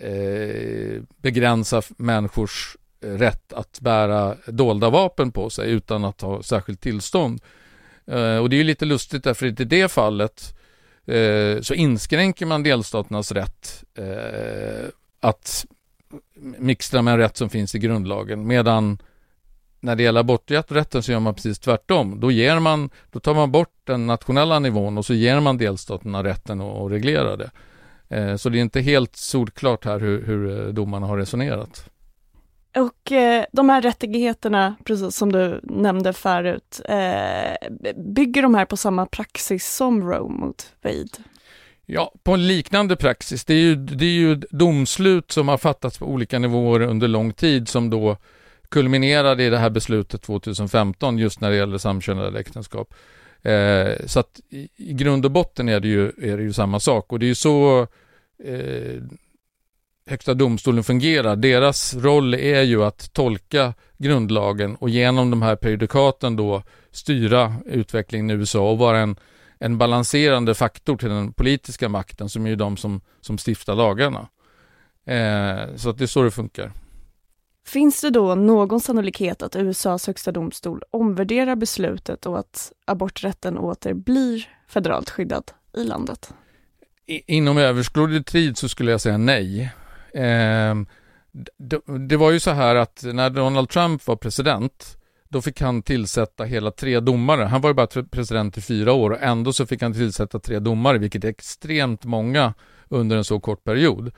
eh, 0.00 1.02
begränsa 1.16 1.82
människors 1.96 2.76
eh, 3.00 3.10
rätt 3.10 3.52
att 3.52 3.80
bära 3.80 4.36
dolda 4.46 4.90
vapen 4.90 5.32
på 5.32 5.50
sig 5.50 5.70
utan 5.70 6.04
att 6.04 6.20
ha 6.20 6.42
särskilt 6.42 6.80
tillstånd. 6.80 7.40
Eh, 8.06 8.36
och 8.36 8.50
det 8.50 8.56
är 8.56 8.58
ju 8.58 8.64
lite 8.64 8.84
lustigt 8.84 9.24
därför 9.24 9.46
att 9.46 9.60
i 9.60 9.64
det 9.64 9.88
fallet 9.88 10.54
eh, 11.06 11.60
så 11.60 11.74
inskränker 11.74 12.46
man 12.46 12.62
delstaternas 12.62 13.32
rätt 13.32 13.84
eh, 13.98 14.88
att 15.20 15.66
mixtra 16.58 17.02
med 17.02 17.12
en 17.14 17.18
rätt 17.18 17.36
som 17.36 17.50
finns 17.50 17.74
i 17.74 17.78
grundlagen 17.78 18.46
medan 18.46 18.98
när 19.80 19.96
det 19.96 20.02
gäller 20.02 20.20
aborträtten 20.20 21.02
så 21.02 21.12
gör 21.12 21.20
man 21.20 21.34
precis 21.34 21.58
tvärtom. 21.58 22.20
Då, 22.20 22.30
ger 22.30 22.58
man, 22.58 22.90
då 23.10 23.20
tar 23.20 23.34
man 23.34 23.52
bort 23.52 23.74
den 23.84 24.06
nationella 24.06 24.58
nivån 24.58 24.98
och 24.98 25.06
så 25.06 25.14
ger 25.14 25.40
man 25.40 25.58
delstaterna 25.58 26.24
rätten 26.24 26.60
att, 26.60 26.90
reglera 26.90 27.36
det. 27.36 27.50
Eh, 28.08 28.36
så 28.36 28.48
det 28.48 28.58
är 28.58 28.62
inte 28.62 28.80
helt 28.80 29.16
solklart 29.16 29.84
här 29.84 30.00
hur, 30.00 30.26
hur 30.26 30.66
eh, 30.66 30.72
domarna 30.72 31.06
har 31.06 31.16
resonerat. 31.16 31.90
Och 32.76 33.12
eh, 33.12 33.44
de 33.52 33.68
här 33.68 33.82
rättigheterna, 33.82 34.74
precis 34.84 35.16
som 35.16 35.32
du 35.32 35.60
nämnde 35.62 36.12
förut, 36.12 36.80
eh, 36.84 37.68
bygger 37.96 38.42
de 38.42 38.54
här 38.54 38.64
på 38.64 38.76
samma 38.76 39.06
praxis 39.06 39.74
som 39.74 40.10
Roe 40.10 40.28
mot 40.28 40.74
Wade? 40.82 41.24
Ja, 41.90 42.14
på 42.22 42.32
en 42.32 42.46
liknande 42.46 42.96
praxis. 42.96 43.44
Det 43.44 43.54
är, 43.54 43.60
ju, 43.60 43.76
det 43.76 44.04
är 44.04 44.08
ju 44.08 44.34
domslut 44.50 45.32
som 45.32 45.48
har 45.48 45.58
fattats 45.58 45.98
på 45.98 46.06
olika 46.06 46.38
nivåer 46.38 46.80
under 46.80 47.08
lång 47.08 47.32
tid 47.32 47.68
som 47.68 47.90
då 47.90 48.16
kulminerade 48.68 49.44
i 49.44 49.50
det 49.50 49.58
här 49.58 49.70
beslutet 49.70 50.22
2015 50.22 51.18
just 51.18 51.40
när 51.40 51.50
det 51.50 51.56
gäller 51.56 51.78
samkönade 51.78 52.40
äktenskap. 52.40 52.94
Eh, 53.42 54.06
så 54.06 54.20
att 54.20 54.40
i, 54.50 54.68
i, 54.76 54.92
grund 54.92 55.24
och 55.24 55.30
botten 55.30 55.68
är 55.68 55.80
det 55.80 55.88
ju, 55.88 56.06
är 56.06 56.36
det 56.36 56.42
ju 56.42 56.52
samma 56.52 56.80
sak 56.80 57.12
och 57.12 57.18
det 57.18 57.26
är 57.26 57.28
ju 57.28 57.34
så 57.34 57.86
eh, 58.44 59.02
Högsta 60.06 60.34
domstolen 60.34 60.84
fungerar. 60.84 61.36
Deras 61.36 61.94
roll 61.94 62.34
är 62.34 62.62
ju 62.62 62.84
att 62.84 63.12
tolka 63.12 63.74
grundlagen 63.98 64.76
och 64.76 64.90
genom 64.90 65.30
de 65.30 65.42
här 65.42 65.56
prejudikaten 65.56 66.36
då 66.36 66.62
styra 66.90 67.54
utvecklingen 67.66 68.30
i 68.30 68.34
USA 68.34 68.70
och 68.70 68.78
vara 68.78 68.98
en, 68.98 69.16
en 69.58 69.78
balanserande 69.78 70.54
faktor 70.54 70.96
till 70.96 71.08
den 71.08 71.32
politiska 71.32 71.88
makten 71.88 72.28
som 72.28 72.46
är 72.46 72.50
ju 72.50 72.56
de 72.56 72.76
som, 72.76 73.00
som 73.20 73.38
stiftar 73.38 73.74
lagarna. 73.74 74.28
Eh, 75.06 75.76
så 75.76 75.90
att 75.90 75.98
det 75.98 76.04
är 76.04 76.06
så 76.06 76.22
det 76.22 76.30
funkar. 76.30 76.72
Finns 77.66 78.00
det 78.00 78.10
då 78.10 78.34
någon 78.34 78.80
sannolikhet 78.80 79.42
att 79.42 79.56
USAs 79.56 80.06
högsta 80.06 80.32
domstol 80.32 80.82
omvärderar 80.90 81.56
beslutet 81.56 82.26
och 82.26 82.38
att 82.38 82.72
aborträtten 82.84 83.58
åter 83.58 83.94
blir 83.94 84.48
federalt 84.68 85.10
skyddad 85.10 85.50
i 85.76 85.84
landet? 85.84 86.34
Inom 87.06 87.58
överskådlig 87.58 88.26
tid 88.26 88.58
så 88.58 88.68
skulle 88.68 88.90
jag 88.90 89.00
säga 89.00 89.18
nej. 89.18 89.62
Eh, 90.14 90.74
det, 91.56 91.80
det, 92.08 92.16
var 92.16 92.30
ju 92.30 92.40
så 92.40 92.50
här 92.50 92.74
att 92.74 93.02
när 93.04 93.30
Donald 93.30 93.68
Trump 93.68 94.06
var 94.06 94.16
president 94.16 94.97
då 95.28 95.42
fick 95.42 95.60
han 95.60 95.82
tillsätta 95.82 96.44
hela 96.44 96.70
tre 96.70 97.00
domare. 97.00 97.44
Han 97.44 97.60
var 97.60 97.70
ju 97.70 97.74
bara 97.74 98.04
president 98.10 98.58
i 98.58 98.60
fyra 98.60 98.92
år 98.92 99.10
och 99.10 99.22
ändå 99.22 99.52
så 99.52 99.66
fick 99.66 99.82
han 99.82 99.92
tillsätta 99.92 100.38
tre 100.38 100.58
domare, 100.58 100.98
vilket 100.98 101.24
är 101.24 101.28
extremt 101.28 102.04
många 102.04 102.54
under 102.88 103.16
en 103.16 103.24
så 103.24 103.40
kort 103.40 103.64
period. 103.64 104.10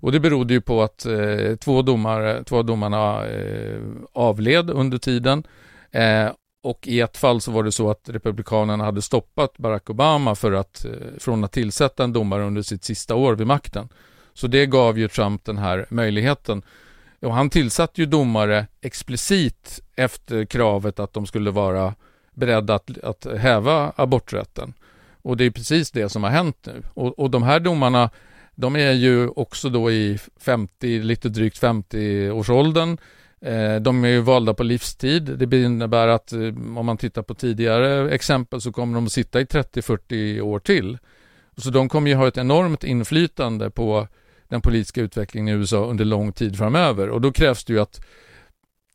Och 0.00 0.12
det 0.12 0.20
berodde 0.20 0.54
ju 0.54 0.60
på 0.60 0.82
att 0.82 1.06
eh, 1.06 1.56
två, 1.60 1.82
domare, 1.82 2.44
två 2.44 2.62
domarna 2.62 3.26
eh, 3.26 3.80
avled 4.12 4.70
under 4.70 4.98
tiden. 4.98 5.44
Eh, 5.90 6.30
och 6.62 6.88
i 6.88 7.00
ett 7.00 7.16
fall 7.16 7.40
så 7.40 7.50
var 7.50 7.62
det 7.62 7.72
så 7.72 7.90
att 7.90 8.08
Republikanerna 8.08 8.84
hade 8.84 9.02
stoppat 9.02 9.58
Barack 9.58 9.90
Obama 9.90 10.34
för 10.34 10.52
att, 10.52 10.84
eh, 10.84 10.92
från 11.18 11.44
att 11.44 11.52
tillsätta 11.52 12.04
en 12.04 12.12
domare 12.12 12.42
under 12.42 12.62
sitt 12.62 12.84
sista 12.84 13.14
år 13.14 13.34
vid 13.34 13.46
makten. 13.46 13.88
Så 14.34 14.46
det 14.46 14.66
gav 14.66 14.98
ju 14.98 15.08
Trump 15.08 15.44
den 15.44 15.58
här 15.58 15.86
möjligheten. 15.90 16.62
Och 17.22 17.34
han 17.34 17.50
tillsatte 17.50 18.00
ju 18.00 18.06
domare 18.06 18.66
explicit 18.80 19.80
efter 20.00 20.44
kravet 20.44 21.00
att 21.00 21.12
de 21.12 21.26
skulle 21.26 21.50
vara 21.50 21.94
beredda 22.34 22.74
att, 22.74 22.98
att 22.98 23.26
häva 23.38 23.92
aborträtten. 23.96 24.72
Och 25.22 25.36
det 25.36 25.44
är 25.44 25.50
precis 25.50 25.90
det 25.90 26.08
som 26.08 26.24
har 26.24 26.30
hänt 26.30 26.56
nu. 26.66 26.82
Och, 26.94 27.18
och 27.18 27.30
de 27.30 27.42
här 27.42 27.60
domarna, 27.60 28.10
de 28.54 28.76
är 28.76 28.92
ju 28.92 29.28
också 29.28 29.68
då 29.68 29.90
i 29.90 30.18
50, 30.40 30.98
lite 31.02 31.28
drygt 31.28 31.62
50-årsåldern. 31.62 32.98
Eh, 33.40 33.76
de 33.76 34.04
är 34.04 34.08
ju 34.08 34.20
valda 34.20 34.54
på 34.54 34.62
livstid. 34.62 35.22
Det 35.22 35.62
innebär 35.62 36.08
att 36.08 36.32
eh, 36.32 36.40
om 36.76 36.86
man 36.86 36.96
tittar 36.96 37.22
på 37.22 37.34
tidigare 37.34 38.10
exempel 38.10 38.60
så 38.60 38.72
kommer 38.72 38.94
de 38.94 39.06
att 39.06 39.12
sitta 39.12 39.40
i 39.40 39.44
30-40 39.44 40.40
år 40.40 40.58
till. 40.58 40.98
Så 41.56 41.70
de 41.70 41.88
kommer 41.88 42.10
ju 42.10 42.16
ha 42.16 42.28
ett 42.28 42.38
enormt 42.38 42.84
inflytande 42.84 43.70
på 43.70 44.08
den 44.48 44.60
politiska 44.60 45.00
utvecklingen 45.00 45.48
i 45.48 45.58
USA 45.58 45.84
under 45.84 46.04
lång 46.04 46.32
tid 46.32 46.58
framöver 46.58 47.10
och 47.10 47.20
då 47.20 47.32
krävs 47.32 47.64
det 47.64 47.72
ju 47.72 47.80
att 47.80 48.00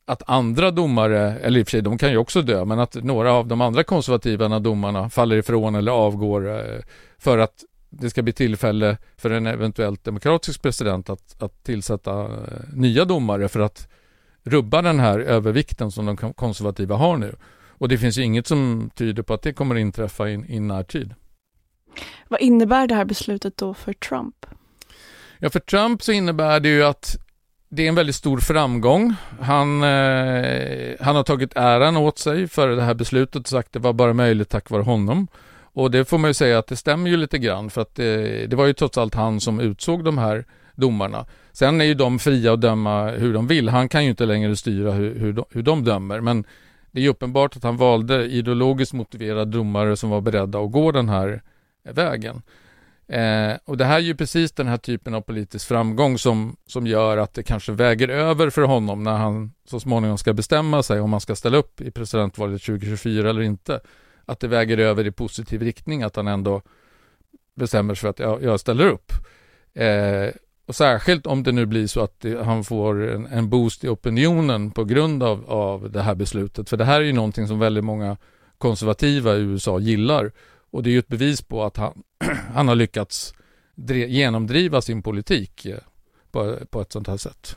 att 0.06 0.22
andra 0.26 0.70
domare, 0.70 1.38
eller 1.38 1.60
i 1.60 1.62
och 1.62 1.66
för 1.66 1.70
sig 1.70 1.82
de 1.82 1.98
kan 1.98 2.10
ju 2.10 2.16
också 2.16 2.42
dö, 2.42 2.64
men 2.64 2.78
att 2.78 2.94
några 2.94 3.32
av 3.32 3.46
de 3.46 3.60
andra 3.60 3.84
konservativa 3.84 4.58
domarna 4.58 5.10
faller 5.10 5.36
ifrån 5.36 5.74
eller 5.74 5.92
avgår 5.92 6.48
eh, 6.48 6.80
för 7.18 7.38
att 7.38 7.64
det 7.90 8.10
ska 8.10 8.22
bli 8.22 8.32
tillfälle 8.32 8.98
för 9.16 9.30
en 9.30 9.46
eventuellt 9.46 10.04
demokratisk 10.04 10.62
president 10.62 11.10
att, 11.10 11.42
att 11.42 11.64
tillsätta 11.64 12.20
eh, 12.20 12.28
nya 12.72 13.04
domare 13.04 13.48
för 13.48 13.60
att 13.60 13.88
rubba 14.44 14.82
den 14.82 15.00
här 15.00 15.18
övervikten 15.18 15.90
som 15.90 16.06
de 16.06 16.16
konservativa 16.16 16.96
har 16.96 17.16
nu. 17.16 17.36
Och 17.78 17.88
det 17.88 17.98
finns 17.98 18.18
ju 18.18 18.22
inget 18.22 18.46
som 18.46 18.90
tyder 18.94 19.22
på 19.22 19.34
att 19.34 19.42
det 19.42 19.52
kommer 19.52 19.74
inträffa 19.74 20.28
i, 20.30 20.32
i 20.48 20.60
närtid. 20.60 21.14
Vad 22.28 22.40
innebär 22.40 22.86
det 22.86 22.94
här 22.94 23.04
beslutet 23.04 23.56
då 23.56 23.74
för 23.74 23.92
Trump? 23.92 24.46
Ja, 25.38 25.50
för 25.50 25.60
Trump 25.60 26.02
så 26.02 26.12
innebär 26.12 26.60
det 26.60 26.68
ju 26.68 26.84
att 26.84 27.16
det 27.68 27.84
är 27.84 27.88
en 27.88 27.94
väldigt 27.94 28.16
stor 28.16 28.38
framgång. 28.38 29.14
Han, 29.40 29.82
eh, 29.82 30.94
han 31.00 31.16
har 31.16 31.22
tagit 31.22 31.56
äran 31.56 31.96
åt 31.96 32.18
sig 32.18 32.48
för 32.48 32.68
det 32.68 32.82
här 32.82 32.94
beslutet 32.94 33.42
och 33.42 33.48
sagt 33.48 33.66
att 33.66 33.72
det 33.72 33.78
var 33.78 33.92
bara 33.92 34.12
möjligt 34.12 34.48
tack 34.48 34.70
vare 34.70 34.82
honom. 34.82 35.28
Och 35.62 35.90
det 35.90 36.04
får 36.04 36.18
man 36.18 36.30
ju 36.30 36.34
säga 36.34 36.58
att 36.58 36.66
det 36.66 36.76
stämmer 36.76 37.10
ju 37.10 37.16
lite 37.16 37.38
grann 37.38 37.70
för 37.70 37.80
att 37.80 37.94
det, 37.94 38.46
det 38.46 38.56
var 38.56 38.66
ju 38.66 38.72
trots 38.72 38.98
allt 38.98 39.14
han 39.14 39.40
som 39.40 39.60
utsåg 39.60 40.04
de 40.04 40.18
här 40.18 40.44
domarna. 40.74 41.26
Sen 41.52 41.80
är 41.80 41.84
ju 41.84 41.94
de 41.94 42.18
fria 42.18 42.52
att 42.52 42.60
döma 42.60 43.10
hur 43.10 43.34
de 43.34 43.46
vill. 43.46 43.68
Han 43.68 43.88
kan 43.88 44.04
ju 44.04 44.10
inte 44.10 44.26
längre 44.26 44.56
styra 44.56 44.92
hur, 44.92 45.18
hur, 45.18 45.32
de, 45.32 45.44
hur 45.50 45.62
de 45.62 45.84
dömer. 45.84 46.20
Men 46.20 46.44
det 46.90 47.00
är 47.00 47.02
ju 47.02 47.08
uppenbart 47.08 47.56
att 47.56 47.62
han 47.62 47.76
valde 47.76 48.24
ideologiskt 48.24 48.94
motiverade 48.94 49.50
domare 49.50 49.96
som 49.96 50.10
var 50.10 50.20
beredda 50.20 50.58
att 50.58 50.72
gå 50.72 50.92
den 50.92 51.08
här 51.08 51.42
vägen. 51.84 52.42
Eh, 53.08 53.56
och 53.64 53.76
det 53.76 53.84
här 53.84 53.96
är 53.96 54.00
ju 54.00 54.14
precis 54.14 54.52
den 54.52 54.66
här 54.66 54.76
typen 54.76 55.14
av 55.14 55.20
politisk 55.20 55.68
framgång 55.68 56.18
som, 56.18 56.56
som 56.66 56.86
gör 56.86 57.16
att 57.16 57.34
det 57.34 57.42
kanske 57.42 57.72
väger 57.72 58.08
över 58.08 58.50
för 58.50 58.62
honom 58.62 59.02
när 59.02 59.16
han 59.16 59.52
så 59.64 59.80
småningom 59.80 60.18
ska 60.18 60.32
bestämma 60.32 60.82
sig 60.82 61.00
om 61.00 61.12
han 61.12 61.20
ska 61.20 61.36
ställa 61.36 61.56
upp 61.56 61.80
i 61.80 61.90
presidentvalet 61.90 62.62
2024 62.62 63.30
eller 63.30 63.42
inte. 63.42 63.80
Att 64.24 64.40
det 64.40 64.48
väger 64.48 64.78
över 64.78 65.06
i 65.06 65.10
positiv 65.10 65.62
riktning, 65.62 66.02
att 66.02 66.16
han 66.16 66.28
ändå 66.28 66.62
bestämmer 67.54 67.94
sig 67.94 68.00
för 68.00 68.08
att 68.08 68.18
jag, 68.18 68.42
jag 68.42 68.60
ställer 68.60 68.86
upp. 68.86 69.12
Eh, 69.74 70.34
och 70.66 70.74
särskilt 70.74 71.26
om 71.26 71.42
det 71.42 71.52
nu 71.52 71.66
blir 71.66 71.86
så 71.86 72.00
att 72.00 72.20
det, 72.20 72.44
han 72.44 72.64
får 72.64 73.10
en, 73.10 73.26
en, 73.26 73.50
boost 73.50 73.84
i 73.84 73.88
opinionen 73.88 74.70
på 74.70 74.84
grund 74.84 75.22
av, 75.22 75.50
av 75.50 75.90
det 75.90 76.02
här 76.02 76.14
beslutet. 76.14 76.68
För 76.68 76.76
det 76.76 76.84
här 76.84 77.00
är 77.00 77.04
ju 77.04 77.12
någonting 77.12 77.48
som 77.48 77.58
väldigt 77.58 77.84
många 77.84 78.16
konservativa 78.58 79.36
i 79.36 79.40
USA 79.40 79.78
gillar. 79.78 80.32
Och 80.70 80.82
det 80.82 80.90
är 80.90 80.92
ju 80.92 80.98
ett 80.98 81.08
bevis 81.08 81.42
på 81.42 81.64
att 81.64 81.76
han, 81.76 82.02
han 82.54 82.68
har 82.68 82.74
lyckats 82.74 83.34
genomdriva 84.08 84.82
sin 84.82 85.02
politik 85.02 85.66
eh, 85.66 85.78
på, 86.30 86.58
på 86.70 86.80
ett 86.80 86.92
sånt 86.92 87.08
här 87.08 87.16
sätt. 87.16 87.56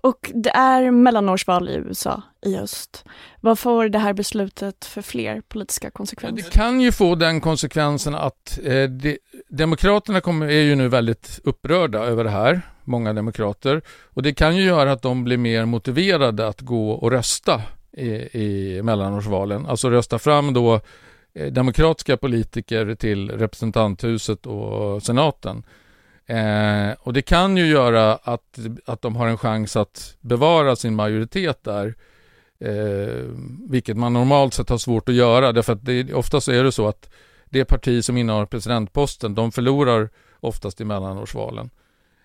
Och 0.00 0.32
det 0.34 0.50
är 0.50 0.90
mellanårsval 0.90 1.68
i 1.68 1.72
USA 1.72 2.22
i 2.46 2.56
höst. 2.56 3.04
Vad 3.40 3.58
får 3.58 3.88
det 3.88 3.98
här 3.98 4.12
beslutet 4.12 4.84
för 4.84 5.02
fler 5.02 5.40
politiska 5.40 5.90
konsekvenser? 5.90 6.44
Det 6.44 6.50
kan 6.50 6.80
ju 6.80 6.92
få 6.92 7.14
den 7.14 7.40
konsekvensen 7.40 8.14
att 8.14 8.58
eh, 8.64 8.82
de, 8.82 9.18
Demokraterna 9.48 10.20
kommer, 10.20 10.46
är 10.46 10.62
ju 10.62 10.74
nu 10.74 10.88
väldigt 10.88 11.40
upprörda 11.44 11.98
över 11.98 12.24
det 12.24 12.30
här, 12.30 12.60
många 12.84 13.12
demokrater. 13.12 13.82
Och 13.88 14.22
det 14.22 14.34
kan 14.34 14.56
ju 14.56 14.62
göra 14.62 14.92
att 14.92 15.02
de 15.02 15.24
blir 15.24 15.36
mer 15.36 15.64
motiverade 15.64 16.48
att 16.48 16.60
gå 16.60 16.90
och 16.90 17.10
rösta 17.10 17.62
i, 17.92 18.08
i 18.42 18.82
mellanårsvalen. 18.82 19.66
Alltså 19.66 19.90
rösta 19.90 20.18
fram 20.18 20.54
då 20.54 20.80
Eh, 21.34 21.52
demokratiska 21.52 22.16
politiker 22.16 22.94
till 22.94 23.30
representanthuset 23.30 24.46
och 24.46 25.02
senaten. 25.02 25.62
Eh, 26.26 26.90
och 27.00 27.12
det 27.12 27.22
kan 27.22 27.56
ju 27.56 27.66
göra 27.66 28.14
att, 28.14 28.58
att 28.86 29.02
de 29.02 29.16
har 29.16 29.26
en 29.26 29.38
chans 29.38 29.76
att 29.76 30.16
bevara 30.20 30.76
sin 30.76 30.94
majoritet 30.94 31.64
där. 31.64 31.94
Eh, 32.60 33.24
vilket 33.68 33.96
man 33.96 34.12
normalt 34.12 34.54
sett 34.54 34.68
har 34.68 34.78
svårt 34.78 35.08
att 35.08 35.14
göra 35.14 35.52
därför 35.52 35.72
att 35.72 35.84
det, 35.84 36.14
ofta 36.14 36.40
så 36.40 36.52
är 36.52 36.64
det 36.64 36.72
så 36.72 36.88
att 36.88 37.10
det 37.44 37.64
parti 37.64 38.04
som 38.04 38.16
innehar 38.16 38.46
presidentposten 38.46 39.34
de 39.34 39.52
förlorar 39.52 40.08
oftast 40.40 40.80
i 40.80 40.84
mellanårsvalen. 40.84 41.70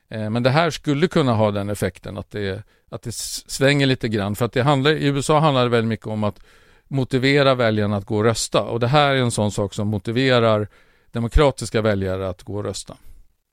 Eh, 0.10 0.30
men 0.30 0.44
det 0.44 0.50
här 0.50 0.70
skulle 0.70 1.08
kunna 1.08 1.34
ha 1.34 1.52
den 1.52 1.70
effekten 1.70 2.18
att 2.18 2.32
det, 2.32 2.64
att 2.90 3.02
det 3.02 3.14
svänger 3.14 3.86
lite 3.86 4.08
grann. 4.08 4.36
För 4.36 4.46
att 4.46 4.54
det 4.54 4.64
handlar, 4.64 4.92
i 4.92 5.06
USA 5.06 5.40
handlar 5.40 5.64
det 5.64 5.70
väldigt 5.70 5.90
mycket 5.90 6.08
om 6.08 6.24
att 6.24 6.40
motivera 6.88 7.56
väljarna 7.56 7.98
att 7.98 8.06
gå 8.06 8.18
och 8.18 8.24
rösta. 8.24 8.62
Och 8.64 8.80
det 8.80 8.88
här 8.88 9.16
är 9.16 9.20
en 9.20 9.32
sån 9.32 9.52
sak 9.52 9.74
som 9.74 9.88
motiverar 9.88 10.68
demokratiska 11.12 11.82
väljare 11.82 12.30
att 12.30 12.44
gå 12.44 12.56
och 12.56 12.64
rösta. 12.64 12.98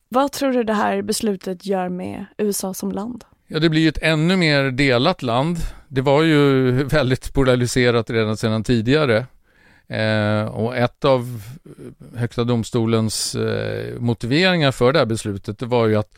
Vad 0.09 0.33
tror 0.33 0.53
du 0.53 0.65
det 0.65 0.75
här 0.75 1.03
beslutet 1.03 1.67
gör 1.67 1.89
med 1.89 2.27
USA 2.39 2.75
som 2.75 2.93
land? 2.93 3.25
Ja, 3.47 3.59
det 3.59 3.69
blir 3.69 3.81
ju 3.83 3.89
ett 3.89 4.03
ännu 4.03 4.37
mer 4.37 4.71
delat 4.71 5.23
land. 5.23 5.59
Det 5.89 6.01
var 6.01 6.23
ju 6.23 6.73
väldigt 6.85 7.35
polariserat 7.35 8.11
redan 8.11 8.37
sedan 8.37 8.65
tidigare. 8.65 9.27
Eh, 9.89 10.45
och 10.45 10.77
ett 10.77 11.05
av 11.05 11.43
Högsta 12.17 12.45
domstolens 12.45 13.35
eh, 13.35 14.01
motiveringar 14.01 14.73
för 14.73 14.93
det 14.93 14.99
här 14.99 15.07
beslutet 15.07 15.59
det 15.59 15.67
var 15.67 15.87
ju 15.87 15.97
att 15.97 16.15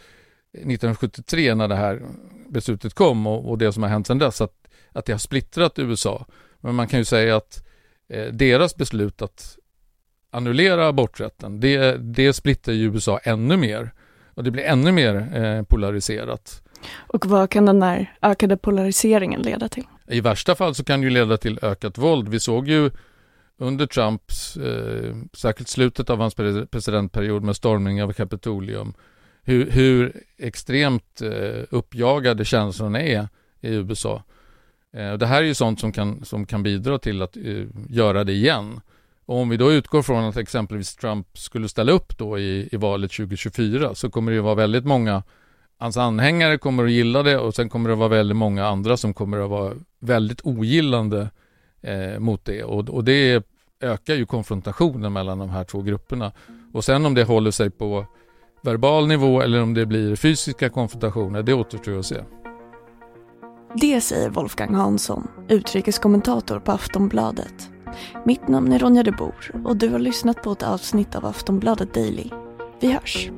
1973 0.53 1.55
när 1.55 1.69
det 1.69 1.75
här 1.75 2.03
beslutet 2.49 2.95
kom 2.95 3.27
och, 3.27 3.51
och 3.51 3.59
det 3.59 3.73
som 3.73 3.83
har 3.83 3.91
hänt 3.91 4.07
sedan 4.07 4.19
dess 4.19 4.41
att, 4.41 4.55
att 4.93 5.05
det 5.05 5.13
har 5.13 5.19
splittrat 5.19 5.79
USA. 5.79 6.27
Men 6.63 6.75
man 6.75 6.89
kan 6.89 6.99
ju 6.99 7.05
säga 7.05 7.37
att 7.37 7.65
eh, 8.09 8.27
deras 8.27 8.77
beslut 8.77 9.23
att 9.23 9.59
annullera 10.31 10.89
aborträtten 10.89 11.61
det, 11.61 11.97
det 11.97 12.33
splittrar 12.33 12.75
ju 12.75 12.85
USA 12.85 13.19
ännu 13.19 13.57
mer 13.57 13.93
och 14.35 14.45
det 14.45 14.51
blir 14.51 14.65
ännu 14.65 14.93
mer 14.93 15.37
eh, 15.37 15.63
polariserat. 15.63 16.63
Och 16.95 17.27
vad 17.27 17.51
kan 17.51 17.67
den 17.67 17.81
där 17.81 18.15
ökade 18.23 18.57
polariseringen 18.57 19.43
leda 19.43 19.69
till? 19.69 19.85
I 20.07 20.21
värsta 20.21 20.55
fall 20.55 20.75
så 20.75 20.85
kan 20.85 21.01
det 21.01 21.05
ju 21.05 21.11
leda 21.11 21.37
till 21.37 21.59
ökat 21.63 21.99
våld. 21.99 22.29
Vi 22.29 22.41
såg 22.41 22.69
ju 22.69 22.91
under 23.59 23.87
Trumps, 23.87 24.57
eh, 24.57 25.15
särskilt 25.33 25.69
slutet 25.69 26.11
av 26.11 26.19
hans 26.19 26.35
presidentperiod 26.71 27.43
med 27.43 27.57
stormning 27.57 28.03
av 28.03 28.13
Kapitolium, 28.13 28.95
hur, 29.43 29.71
hur 29.71 30.23
extremt 30.39 31.23
eh, 31.23 31.65
uppjagade 31.71 32.45
känslorna 32.45 33.01
är 33.03 33.29
i 33.61 33.75
USA. 33.75 34.23
Eh, 34.97 35.13
det 35.13 35.27
här 35.27 35.43
är 35.43 35.47
ju 35.47 35.55
sånt 35.55 35.81
som 35.81 35.93
kan, 35.93 36.25
som 36.25 36.47
kan 36.47 36.63
bidra 36.63 36.99
till 36.99 37.23
att 37.23 37.37
eh, 37.37 37.65
göra 37.89 38.25
det 38.25 38.33
igen. 38.33 38.81
Och 39.27 39.37
om 39.37 39.49
vi 39.49 39.57
då 39.57 39.73
utgår 39.73 40.03
från 40.03 40.25
att 40.25 40.37
exempelvis 40.37 40.97
Trump 40.97 41.39
skulle 41.39 41.69
ställa 41.69 41.93
upp 41.93 42.19
då 42.19 42.39
i, 42.39 42.69
i 42.73 42.77
valet 42.77 43.13
2024 43.13 43.95
så 43.95 44.11
kommer 44.11 44.33
det 44.33 44.37
ju 44.37 44.43
vara 44.43 44.55
väldigt 44.55 44.85
många 44.85 45.23
Hans 45.83 45.97
anhängare 45.97 46.59
kommer 46.59 46.85
att 46.85 46.91
gilla 46.91 47.23
det 47.23 47.39
och 47.39 47.55
sen 47.55 47.69
kommer 47.69 47.91
det 47.91 47.97
vara 47.97 48.09
väldigt 48.09 48.37
många 48.37 48.67
andra 48.67 48.97
som 48.97 49.15
kommer 49.15 49.39
att 49.39 49.51
vara 49.51 49.73
väldigt 50.01 50.41
ogillande 50.45 51.31
eh, 51.81 52.19
mot 52.19 52.45
det 52.45 52.65
och, 52.65 52.89
och 52.89 53.05
det 53.05 53.47
ökar 53.81 54.15
ju 54.15 54.27
konfrontationen 54.27 55.13
mellan 55.13 55.39
de 55.39 55.51
här 55.51 55.65
två 55.65 55.83
grupperna. 55.83 56.33
Och 56.73 56.85
sen 56.85 57.07
om 57.07 57.15
det 57.15 57.25
håller 57.25 57.51
sig 57.51 57.71
på 57.71 58.07
verbal 58.63 59.07
nivå 59.07 59.41
eller 59.41 59.63
om 59.63 59.75
det 59.75 59.87
blir 59.87 60.17
fysiska 60.17 60.69
konfrontationer, 60.69 61.43
det 61.43 61.55
återstår 61.55 61.99
att 61.99 62.07
se. 62.07 62.17
Det 63.77 64.01
säger 64.01 64.31
Wolfgang 64.31 64.75
Hansson, 64.75 65.29
utrikeskommentator 65.49 66.61
på 66.61 66.73
Aftonbladet. 66.73 67.71
Mitt 68.25 68.49
namn 68.49 68.73
är 68.73 68.79
Ronja 68.79 69.03
de 69.03 69.11
Bor 69.11 69.51
och 69.65 69.77
du 69.77 69.89
har 69.89 69.99
lyssnat 69.99 70.43
på 70.43 70.53
ett 70.53 70.63
avsnitt 70.63 71.15
av 71.15 71.27
Aftonbladet 71.27 71.95
Daily. 71.95 72.31
Vi 72.81 72.93
hörs! 72.93 73.31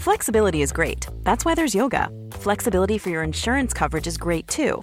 Flexibility 0.00 0.62
is 0.62 0.72
great. 0.72 1.08
That's 1.24 1.44
why 1.44 1.54
there's 1.54 1.76
yoga. 1.76 2.08
Flexibility 2.42 2.98
for 2.98 3.12
your 3.12 3.24
insurance 3.24 3.78
coverage 3.78 4.06
is 4.06 4.18
great 4.18 4.48
too. 4.48 4.82